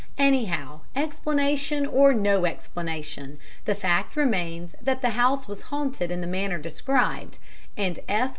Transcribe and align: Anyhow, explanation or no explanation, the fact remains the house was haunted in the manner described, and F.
Anyhow, 0.17 0.79
explanation 0.95 1.85
or 1.85 2.11
no 2.11 2.43
explanation, 2.45 3.37
the 3.65 3.75
fact 3.75 4.15
remains 4.15 4.73
the 4.81 4.97
house 5.11 5.47
was 5.47 5.61
haunted 5.69 6.09
in 6.09 6.21
the 6.21 6.25
manner 6.25 6.57
described, 6.57 7.37
and 7.77 7.99
F. 8.09 8.29